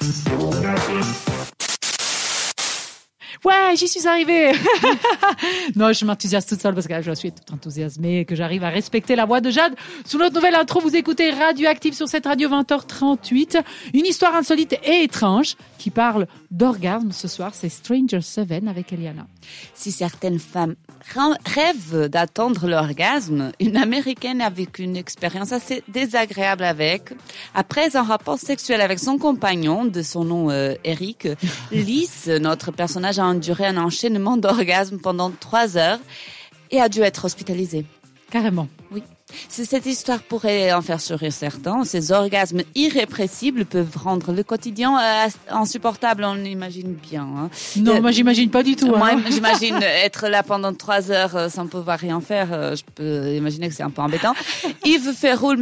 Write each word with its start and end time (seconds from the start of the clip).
Thank 0.00 1.28
you. 1.28 1.37
Ouais, 3.48 3.76
j'y 3.76 3.88
suis 3.88 4.06
arrivée. 4.06 4.52
non, 5.74 5.90
je 5.94 6.04
m'enthousiasme 6.04 6.50
toute 6.50 6.60
seule 6.60 6.74
parce 6.74 6.86
que 6.86 7.00
je 7.00 7.12
suis 7.12 7.32
toute 7.32 7.50
enthousiasmée 7.50 8.26
que 8.26 8.34
j'arrive 8.34 8.62
à 8.62 8.68
respecter 8.68 9.16
la 9.16 9.24
voix 9.24 9.40
de 9.40 9.48
Jade. 9.48 9.74
Sous 10.04 10.18
notre 10.18 10.34
nouvelle 10.34 10.54
intro, 10.54 10.80
vous 10.80 10.94
écoutez 10.94 11.30
Radioactive 11.30 11.94
sur 11.94 12.08
cette 12.08 12.26
radio 12.26 12.50
20h38. 12.50 13.62
Une 13.94 14.04
histoire 14.04 14.34
insolite 14.34 14.74
et 14.84 15.04
étrange 15.04 15.56
qui 15.78 15.88
parle 15.88 16.26
d'orgasme. 16.50 17.10
Ce 17.10 17.26
soir, 17.26 17.52
c'est 17.54 17.70
Stranger 17.70 18.20
Seven 18.20 18.68
avec 18.68 18.92
Eliana. 18.92 19.26
Si 19.72 19.92
certaines 19.92 20.38
femmes 20.38 20.74
rêvent 21.46 22.08
d'attendre 22.08 22.68
l'orgasme, 22.68 23.52
une 23.60 23.78
américaine 23.78 24.42
a 24.42 24.50
vécu 24.50 24.82
une 24.82 24.96
expérience 24.96 25.52
assez 25.52 25.82
désagréable 25.88 26.64
avec. 26.64 27.14
Après 27.54 27.96
un 27.96 28.02
rapport 28.02 28.38
sexuel 28.38 28.82
avec 28.82 28.98
son 28.98 29.16
compagnon, 29.16 29.86
de 29.86 30.02
son 30.02 30.24
nom 30.24 30.50
euh, 30.50 30.74
Eric, 30.84 31.28
Lys, 31.72 32.26
notre 32.26 32.72
personnage 32.72 33.18
a 33.18 33.24
enduré 33.38 33.66
un 33.66 33.76
enchaînement 33.76 34.36
d'orgasmes 34.36 34.98
pendant 34.98 35.30
trois 35.30 35.76
heures 35.76 36.00
et 36.72 36.80
a 36.80 36.88
dû 36.88 37.02
être 37.02 37.24
hospitalisé. 37.24 37.84
Carrément. 38.30 38.68
Oui. 38.92 39.02
Cette 39.50 39.84
histoire 39.84 40.20
pourrait 40.22 40.72
en 40.72 40.80
faire 40.80 41.00
sourire 41.02 41.32
certains, 41.34 41.84
ces 41.84 42.12
orgasmes 42.12 42.62
irrépressibles 42.74 43.66
peuvent 43.66 43.94
rendre 44.02 44.32
le 44.32 44.42
quotidien 44.42 44.98
euh, 44.98 45.28
insupportable, 45.50 46.24
on 46.24 46.36
imagine 46.44 46.94
bien. 46.94 47.28
Hein. 47.36 47.50
Non, 47.76 47.96
Euh, 47.96 48.00
moi 48.00 48.10
j'imagine 48.10 48.48
pas 48.50 48.62
du 48.62 48.74
tout. 48.74 48.86
Moi, 48.86 49.10
hein. 49.12 49.22
j'imagine 49.30 49.76
être 49.82 50.28
là 50.28 50.42
pendant 50.42 50.72
trois 50.72 51.10
heures 51.10 51.36
euh, 51.36 51.48
sans 51.50 51.66
pouvoir 51.66 51.98
rien 51.98 52.22
faire. 52.22 52.48
euh, 52.52 52.74
Je 52.74 52.82
peux 52.94 53.34
imaginer 53.34 53.68
que 53.68 53.74
c'est 53.74 53.82
un 53.82 53.90
peu 53.90 54.00
embêtant. 54.00 54.32
Yves 54.86 55.12
Ferroul, 55.12 55.58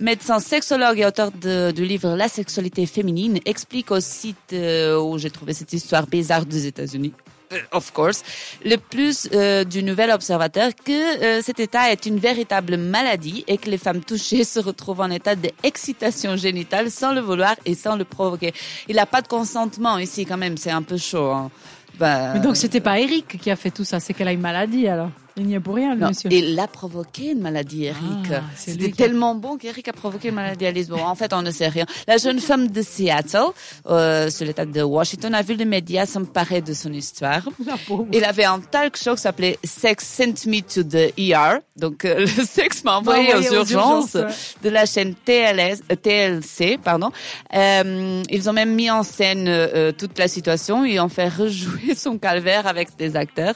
médecin 0.00 0.38
sexologue 0.38 0.98
et 1.00 1.06
auteur 1.06 1.30
de- 1.32 1.70
du 1.70 1.86
livre 1.86 2.14
La 2.14 2.28
sexualité 2.28 2.84
féminine, 2.84 3.38
explique 3.46 3.90
au 3.90 4.00
site 4.00 4.52
où 4.54 5.16
j'ai 5.18 5.30
trouvé 5.30 5.54
cette 5.54 5.72
histoire 5.72 6.06
bizarre 6.06 6.44
des 6.44 6.66
États-Unis. 6.66 7.12
Euh, 7.52 7.56
Of 7.72 7.92
course, 7.92 8.22
le 8.64 8.76
plus 8.76 9.28
euh, 9.32 9.64
du 9.64 9.82
nouvel 9.82 10.10
observateur 10.10 10.70
que 10.74 10.92
euh, 10.92 11.42
cet 11.42 11.60
état 11.60 11.90
est 11.90 12.06
une 12.06 12.18
véritable 12.18 12.76
maladie 12.76 13.44
et 13.46 13.58
que 13.58 13.70
les 13.70 13.78
femmes 13.78 14.00
touchées 14.00 14.44
se 14.54 14.60
retrouvent 14.60 15.00
en 15.00 15.10
état 15.10 15.34
d'excitation 15.34 16.36
génitale 16.36 16.90
sans 16.90 17.12
le 17.12 17.20
vouloir 17.20 17.54
et 17.64 17.74
sans 17.74 17.96
le 17.96 18.04
provoquer. 18.04 18.52
Il 18.88 18.96
n'a 18.96 19.06
pas 19.06 19.22
de 19.22 19.28
consentement 19.28 19.98
ici 19.98 20.26
quand 20.26 20.36
même, 20.36 20.56
c'est 20.56 20.70
un 20.70 20.82
peu 20.82 20.96
chaud. 20.96 21.30
Hein. 21.30 21.50
Bah, 21.98 22.34
Mais 22.34 22.40
donc 22.40 22.56
c'était 22.56 22.80
pas 22.80 23.00
Eric 23.00 23.38
qui 23.40 23.50
a 23.50 23.56
fait 23.56 23.70
tout 23.70 23.84
ça, 23.84 23.98
c'est 23.98 24.14
qu'elle 24.14 24.28
a 24.28 24.32
une 24.32 24.40
maladie 24.40 24.86
alors? 24.86 25.10
Il 25.38 25.46
n'y 25.46 25.54
est 25.54 25.60
pour 25.60 25.76
rien, 25.76 25.94
le 25.94 26.00
non, 26.00 26.08
monsieur. 26.08 26.30
il 26.32 26.58
a 26.58 26.66
provoqué 26.66 27.30
une 27.32 27.40
maladie, 27.40 27.84
Eric. 27.84 27.98
Ah, 28.32 28.42
c'est 28.56 28.72
lui 28.72 28.80
C'était 28.82 28.92
qui 28.92 29.02
a- 29.02 29.06
tellement 29.06 29.34
bon 29.34 29.56
qu'Eric 29.56 29.88
a 29.88 29.92
provoqué 29.92 30.28
une 30.28 30.34
maladie 30.34 30.66
à 30.66 30.70
Lisbonne. 30.72 31.00
En 31.00 31.14
fait, 31.14 31.32
on 31.32 31.42
ne 31.42 31.50
sait 31.50 31.68
rien. 31.68 31.86
La 32.06 32.16
jeune 32.18 32.40
femme 32.40 32.68
de 32.68 32.82
Seattle, 32.82 33.38
euh, 33.86 34.28
sur 34.30 34.44
l'état 34.46 34.66
de 34.66 34.82
Washington, 34.82 35.34
a 35.34 35.42
vu 35.42 35.54
les 35.54 35.64
médias 35.64 36.06
s'emparer 36.06 36.60
de 36.60 36.74
son 36.74 36.92
histoire. 36.92 37.42
Il 38.12 38.24
avait 38.24 38.44
un 38.44 38.60
talk 38.60 38.96
show 38.96 39.14
qui 39.14 39.22
s'appelait 39.22 39.58
Sex 39.64 40.04
Sent 40.04 40.46
Me 40.46 40.60
to 40.60 40.82
the 40.82 41.12
ER. 41.18 41.60
Donc, 41.76 42.04
euh, 42.04 42.20
le 42.36 42.44
sexe 42.44 42.82
m'a 42.84 42.98
envoyé, 42.98 43.34
aux, 43.34 43.38
aux 43.38 43.42
urgences, 43.54 44.14
urgences, 44.14 44.54
de 44.62 44.68
la 44.68 44.84
chaîne 44.86 45.14
TLS, 45.14 45.80
euh, 45.92 45.94
TLC. 45.94 46.78
Pardon. 46.82 47.10
Euh, 47.54 48.22
ils 48.30 48.50
ont 48.50 48.52
même 48.52 48.74
mis 48.74 48.90
en 48.90 49.02
scène 49.04 49.46
euh, 49.48 49.92
toute 49.92 50.18
la 50.18 50.26
situation 50.28 50.84
et 50.84 50.98
ont 51.00 51.08
fait 51.08 51.28
rejouer 51.38 51.94
son 51.94 52.18
calvaire 52.18 52.66
avec 52.66 52.96
des 52.96 53.14
acteurs. 53.16 53.54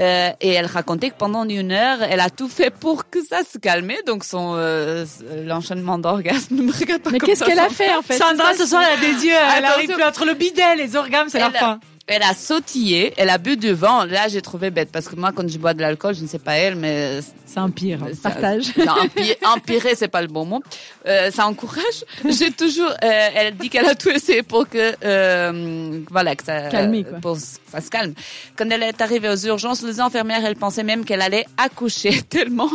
Euh, 0.00 0.30
et 0.40 0.48
elle 0.50 0.64
racontait 0.66 1.10
que 1.10 1.16
pendant 1.16 1.46
une 1.46 1.70
heure, 1.70 2.02
elle 2.02 2.20
a 2.20 2.30
tout 2.30 2.48
fait 2.48 2.70
pour 2.70 3.10
que 3.10 3.22
ça 3.22 3.40
se 3.44 3.58
calmait. 3.58 4.02
Donc, 4.06 4.24
son 4.24 4.54
euh, 4.56 5.04
l'enchaînement 5.44 5.98
d'orgasme 5.98 6.54
ne 6.56 6.62
me 6.68 6.72
regarde 6.72 7.02
pas 7.02 7.10
Mais 7.10 7.18
qu'est-ce 7.18 7.44
qu'elle 7.44 7.58
a 7.58 7.68
fait 7.68 7.92
en 7.94 8.00
fait? 8.00 8.16
Sandra, 8.16 8.54
ce 8.54 8.64
soir, 8.66 8.82
elle 8.90 8.98
a 8.98 9.00
des 9.00 9.26
yeux, 9.26 9.32
elle 9.34 9.64
Attention. 9.64 9.74
arrive 9.74 9.92
plus 9.92 10.02
entre 10.04 10.24
le 10.24 10.34
bidet, 10.34 10.76
les 10.76 10.96
orgasmes, 10.96 11.28
c'est 11.28 11.38
la 11.40 11.46
Elle 11.48 11.52
fin. 11.52 11.80
Elle 12.08 12.22
a 12.24 12.34
sautillé, 12.34 13.14
elle 13.16 13.30
a 13.30 13.38
bu 13.38 13.56
du 13.56 13.72
vin. 13.72 14.06
Là, 14.06 14.26
j'ai 14.28 14.42
trouvé 14.42 14.70
bête 14.70 14.90
parce 14.92 15.06
que 15.08 15.14
moi, 15.14 15.30
quand 15.34 15.48
je 15.48 15.56
bois 15.56 15.72
de 15.72 15.80
l'alcool, 15.80 16.14
je 16.16 16.22
ne 16.22 16.26
sais 16.26 16.40
pas 16.40 16.54
elle, 16.54 16.74
mais 16.74 17.20
C'est 17.46 17.58
un 17.60 17.70
pire. 17.70 18.00
ça- 18.20 18.30
Partage. 18.30 18.64
empirer, 19.44 19.94
c'est 19.94 20.08
pas 20.08 20.20
le 20.20 20.26
bon 20.28 20.44
mot. 20.44 20.62
Euh, 21.06 21.30
ça 21.30 21.46
encourage. 21.46 22.04
J'ai 22.28 22.50
toujours. 22.50 22.90
euh, 22.90 23.28
elle 23.36 23.56
dit 23.56 23.68
qu'elle 23.70 23.86
a 23.86 23.94
tout 23.94 24.10
essayé 24.10 24.42
pour 24.42 24.68
que 24.68 24.94
euh, 25.04 26.00
voilà 26.10 26.34
que 26.34 26.44
ça 26.44 26.68
quoi. 27.04 27.18
pour 27.20 27.34
que 27.36 27.42
ça 27.70 27.80
se 27.80 27.88
calme. 27.88 28.14
Quand 28.56 28.68
elle 28.70 28.82
est 28.82 29.00
arrivée 29.00 29.28
aux 29.28 29.36
urgences, 29.46 29.82
les 29.82 30.00
infirmières, 30.00 30.44
elles 30.44 30.56
pensaient 30.56 30.82
même 30.82 31.04
qu'elle 31.04 31.22
allait 31.22 31.46
accoucher 31.56 32.20
tellement. 32.28 32.70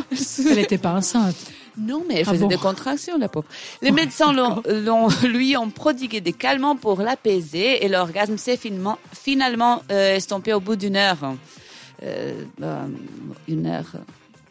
Elle 0.49 0.55
n'était 0.55 0.77
pas 0.77 0.93
enceinte. 0.93 1.35
Non, 1.77 2.03
mais 2.07 2.15
elle 2.15 2.23
Ah 2.27 2.31
faisait 2.31 2.41
bon 2.43 2.47
des 2.47 2.57
contractions, 2.57 3.17
la 3.17 3.29
pauvre. 3.29 3.45
Les 3.81 3.91
médecins 3.91 4.33
l'ont, 4.33 4.63
l'ont- 4.67 5.09
lui 5.27 5.55
ont 5.57 5.69
prodigué 5.69 6.21
des 6.21 6.33
calmants 6.33 6.75
pour 6.75 7.01
l'apaiser 7.01 7.85
et 7.85 7.87
l'orgasme 7.87 8.37
s'est 8.37 8.57
finalement, 8.57 8.97
finalement 9.13 9.83
euh, 9.91 10.15
estompé 10.15 10.53
au 10.53 10.59
bout 10.59 10.75
d'une 10.75 10.95
heure. 10.95 11.33
Euh, 12.03 12.43
bah, 12.59 12.81
une 13.47 13.65
heure. 13.67 13.91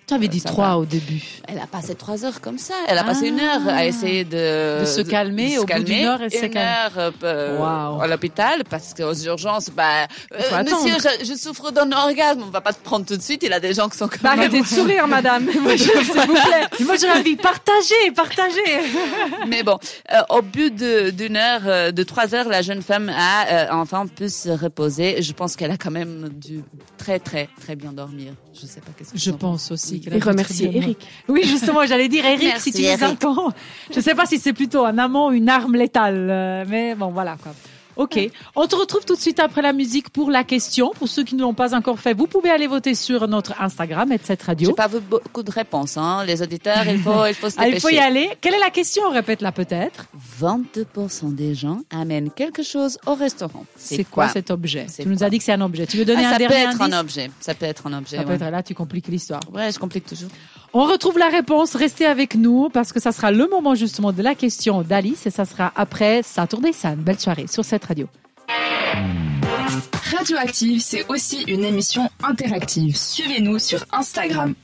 Tu 0.06 0.14
avais 0.14 0.28
dit 0.28 0.38
Ça 0.38 0.48
trois 0.50 0.68
va. 0.68 0.78
au 0.78 0.84
début. 0.84 1.20
Elle 1.48 1.58
a 1.58 1.66
passé 1.66 1.96
trois 1.96 2.24
heures 2.24 2.40
comme 2.40 2.58
ça. 2.58 2.74
Elle 2.86 2.96
a 2.96 3.02
passé 3.02 3.26
une 3.26 3.40
Ah. 3.40 3.56
heure 3.56 3.68
à 3.74 3.84
essayer 3.86 4.24
de, 4.24 4.80
De 4.82 4.84
se 4.84 5.00
calmer. 5.00 5.54
se 5.56 5.58
Au 5.58 5.64
bout 5.64 5.72
d'une 5.74 5.84
calmer. 5.84 6.06
heure, 6.06 6.22
elle 6.22 6.30
s'est 6.30 6.46
Une 6.46 6.52
calmée. 6.52 6.70
heure 6.96 7.12
euh, 7.24 7.58
Waouh. 7.58 8.00
à 8.00 8.06
l'hôpital 8.06 8.62
parce 8.70 8.94
qu'aux 8.94 9.14
urgences, 9.14 9.68
bah, 9.70 10.06
euh, 10.32 10.62
monsieur, 10.62 10.94
je, 11.20 11.24
je 11.24 11.34
souffre 11.36 11.72
d'un 11.72 11.90
orgasme. 11.90 12.42
On 12.46 12.50
va 12.50 12.60
pas 12.60 12.72
te 12.72 12.82
prendre 12.84 13.04
tout 13.04 13.16
de 13.16 13.22
suite. 13.22 13.42
Il 13.42 13.50
y 13.50 13.52
a 13.52 13.58
des 13.58 13.74
gens 13.74 13.88
qui 13.88 13.98
sont 13.98 14.06
comme 14.06 14.20
Bah, 14.22 14.30
arrêtez 14.32 14.60
de 14.60 14.66
sourire, 14.66 15.08
madame. 15.08 15.44
Moi, 15.60 15.74
je- 15.74 15.82
S'il 15.82 15.94
vous 15.96 16.12
plaît. 16.34 16.84
Moi, 16.84 16.94
j'aurais 17.00 17.18
envie, 17.18 17.34
partagez, 17.34 18.10
partagez. 18.14 18.60
Mais 19.48 19.64
bon, 19.64 19.76
euh, 20.12 20.20
au 20.30 20.40
bout 20.42 20.70
de- 20.70 21.10
d'une 21.10 21.36
heure, 21.36 21.62
euh, 21.66 21.90
de 21.90 22.02
trois 22.04 22.32
heures, 22.32 22.48
la 22.48 22.62
jeune 22.62 22.82
femme 22.82 23.08
a 23.08 23.46
euh, 23.48 23.66
enfin 23.72 24.06
pu 24.06 24.28
se 24.28 24.50
reposer. 24.50 25.20
Je 25.20 25.32
pense 25.32 25.56
qu'elle 25.56 25.72
a 25.72 25.76
quand 25.76 25.90
même 25.90 26.28
dû 26.32 26.62
très 26.96 27.18
très 27.18 27.48
très 27.60 27.74
bien 27.74 27.92
dormir. 27.92 28.34
Je 28.54 28.66
sais 28.66 28.80
pas 28.80 28.92
qu'est-ce 28.96 29.12
que 29.12 29.18
Je 29.18 29.30
pense 29.32 29.70
aussi 29.70 29.95
Et 30.10 30.18
remercier 30.20 30.70
Eric. 30.74 30.98
Oui, 31.28 31.42
justement, 31.44 31.84
j'allais 31.86 32.08
dire 32.08 32.24
Eric, 32.26 32.44
Merci, 32.44 32.70
si 32.72 32.76
tu 32.78 32.82
nous 32.82 32.88
Eric. 32.88 33.02
entends. 33.24 33.52
Je 33.94 34.00
sais 34.00 34.14
pas 34.14 34.26
si 34.26 34.38
c'est 34.38 34.52
plutôt 34.52 34.84
un 34.84 34.98
amant 34.98 35.28
ou 35.28 35.32
une 35.32 35.48
arme 35.48 35.76
létale, 35.76 36.28
euh, 36.30 36.64
mais 36.68 36.94
bon, 36.94 37.08
voilà 37.08 37.36
quoi. 37.42 37.52
Ok, 37.96 38.18
on 38.54 38.66
te 38.66 38.76
retrouve 38.76 39.04
tout 39.04 39.14
de 39.16 39.20
suite 39.20 39.40
après 39.40 39.62
la 39.62 39.72
musique 39.72 40.10
pour 40.10 40.30
la 40.30 40.44
question. 40.44 40.90
Pour 40.98 41.08
ceux 41.08 41.24
qui 41.24 41.34
ne 41.34 41.40
l'ont 41.42 41.54
pas 41.54 41.74
encore 41.74 41.98
fait, 41.98 42.12
vous 42.14 42.26
pouvez 42.26 42.50
aller 42.50 42.66
voter 42.66 42.94
sur 42.94 43.26
notre 43.28 43.60
Instagram, 43.60 44.12
et 44.12 44.18
cette 44.22 44.40
J'ai 44.40 44.46
radio. 44.46 44.72
pas 44.74 44.86
vu 44.88 45.00
beaucoup 45.00 45.42
de 45.42 45.50
réponses, 45.50 45.96
hein. 45.96 46.22
Les 46.26 46.42
auditeurs, 46.42 46.86
il 46.86 46.98
faut, 46.98 47.24
il 47.26 47.34
faut 47.34 47.48
se 47.50 47.56
Ah, 47.58 47.68
il 47.68 47.80
faut 47.80 47.88
y 47.88 47.92
dépêcher. 47.92 48.06
aller. 48.06 48.30
Quelle 48.40 48.54
est 48.54 48.58
la 48.60 48.70
question? 48.70 49.08
Répète-la 49.10 49.50
peut-être. 49.52 50.06
22% 50.42 51.34
des 51.34 51.54
gens 51.54 51.80
amènent 51.90 52.30
quelque 52.30 52.62
chose 52.62 52.98
au 53.06 53.14
restaurant. 53.14 53.64
C'est 53.76 54.04
quoi, 54.04 54.28
cet 54.28 54.50
objet? 54.50 54.86
Tu 54.94 55.06
nous 55.08 55.16
quoi? 55.16 55.26
as 55.26 55.30
dit 55.30 55.38
que 55.38 55.44
c'est 55.44 55.52
un 55.52 55.60
objet. 55.62 55.86
Tu 55.86 55.96
veux 55.96 56.04
donner 56.04 56.22
Ah, 56.24 56.28
un 56.28 56.32
Ça 56.32 56.38
peut 56.38 56.46
dernier 56.48 56.64
être 56.64 56.80
indice? 56.82 56.94
un 56.94 57.00
objet. 57.00 57.30
Ça 57.40 57.54
peut 57.54 57.66
être 57.66 57.86
un 57.86 57.92
objet. 57.98 58.16
Ça 58.18 58.24
peut 58.24 58.32
être 58.34 58.50
là, 58.50 58.62
tu 58.62 58.74
compliques 58.74 59.08
l'histoire. 59.08 59.40
Ouais, 59.52 59.72
je 59.72 59.78
complique 59.78 60.06
toujours. 60.06 60.28
On 60.74 60.84
retrouve 60.84 61.18
la 61.18 61.28
réponse. 61.28 61.74
Restez 61.74 62.04
avec 62.04 62.34
nous 62.34 62.68
parce 62.68 62.92
que 62.92 63.00
ça 63.00 63.10
sera 63.12 63.30
le 63.30 63.48
moment 63.48 63.74
justement 63.74 64.12
de 64.12 64.22
la 64.22 64.34
question 64.34 64.82
d'Alice 64.82 65.26
et 65.26 65.30
ça 65.30 65.44
sera 65.46 65.72
après 65.74 66.22
Saturday 66.22 66.72
Sun. 66.72 66.96
Belle 66.96 67.18
soirée 67.18 67.46
sur 67.46 67.64
cette 67.64 67.85
radio. 67.86 68.06
Radioactive, 70.16 70.80
c'est 70.80 71.06
aussi 71.08 71.42
une 71.48 71.64
émission 71.64 72.08
interactive. 72.22 72.96
Suivez-nous 72.96 73.58
sur 73.58 73.84
Instagram. 73.92 74.54